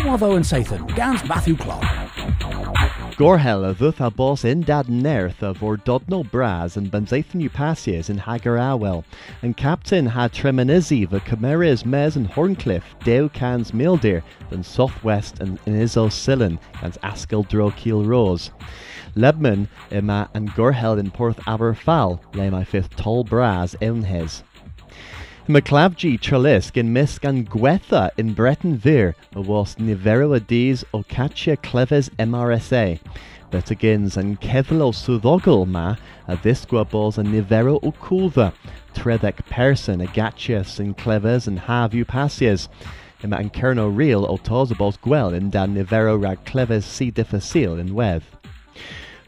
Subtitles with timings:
[0.00, 1.84] Wavo and Sathan, Gans Matthew Clark.
[3.16, 8.08] Gorhel a bhuth a bos in dad nerth of or dodno bras and benzaithan upasias
[8.08, 9.04] in Hagar Awell,
[9.42, 15.62] and captain had tremenizi the Cameras Mez and Horncliffe, Deo cans Mildir, than Southwest and
[15.66, 18.50] Inizo Sillen, and Askell Dro Keel Rose.
[19.14, 24.42] Lebman ima and Gorhel in Porth Aberfal, lay my fifth tall bras ewnhes.
[25.50, 32.08] McClavgy Tralisk in Misk and Gwetha in Breton Vir, was Nivero Adiz o Katia Cleves
[32.20, 33.00] MRSA.
[33.50, 35.96] Betagins and Kevlo Sudogel ma
[36.28, 38.52] a Disqua Balls and Nivero Ukulva, Kulva,
[38.94, 42.68] Tredek Person, Agatius and Cleves and Havu Pasias.
[43.24, 47.92] Ima and Kerno Real o Tosabos Gwell in Dan Nivero Rag Cleves Si Difficile in
[47.92, 48.22] Wev.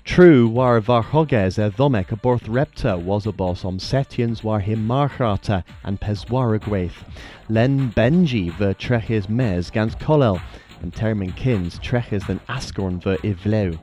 [0.04, 4.86] True war varhoges e ddomek a borth repta was a boss om setians war him
[4.86, 7.04] marchata and peswara gwaith.
[7.48, 10.42] Len Benji ver treches mes gans kolel,
[10.82, 13.78] and termin kins treches than ascorn ver ivleu.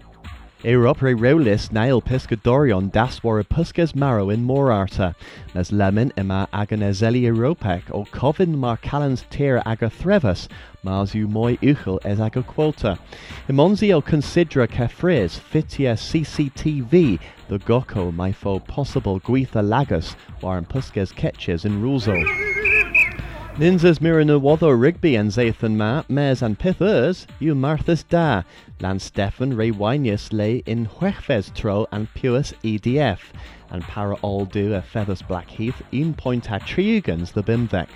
[0.66, 5.16] Europre rolis nail piscadorion das war a puskas marrow in morarta,
[5.56, 10.50] mes lemon ima aganezeli europec o covin mar calans tier aga threvus,
[10.84, 13.00] mars u moi uchel es aga quota.
[13.48, 20.66] Imonzi o considera cefris fitia CCTV, the goko my fo possible guitha lagus, war in
[20.66, 22.49] puskas ketches in rulzo.
[23.60, 28.44] Ninzas Watho Rigby and Zathan Ma, Mares and Pithers, you Marthas Da,
[28.80, 33.20] Lan Stefan Ray Winius lay in Huechves Tro and Puas EDF,
[33.72, 37.88] and Para All Do a Feathers Blackheath, in Point at Triugans the Bimvek.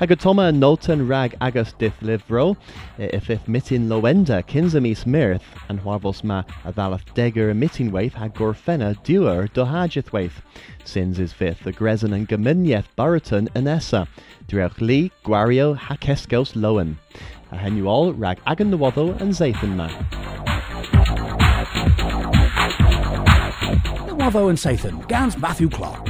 [0.00, 2.56] Agatoma Noten Rag Agus Dith Livro,
[2.98, 9.00] if if Mitin Loenda Kinsamis Mirth, and Huarvos Ma Adalath Degger Mitin Waith had Gorfena
[9.02, 10.42] Duer Dohajith Waith.
[10.84, 14.08] Sins is fifth, the Grezen and Gaminyeth Baraton and Essa,
[14.46, 16.96] Dreuch Lee, Guario, Hakeskos Lowen.
[17.50, 20.17] A hen all rag Agan and Zathan
[24.28, 24.40] Ma.
[24.40, 26.07] Wavo and Sathan, Gans Matthew Clark.